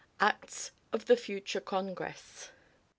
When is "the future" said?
1.05-1.61